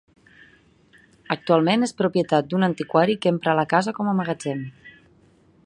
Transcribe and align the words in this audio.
Actualment 1.35 1.87
és 1.87 1.93
propietat 1.99 2.49
d'un 2.53 2.67
antiquari 2.69 3.17
que 3.27 3.31
empra 3.35 3.55
la 3.61 3.67
casa 3.75 3.95
com 3.99 4.13
a 4.13 4.17
magatzem. 4.23 4.65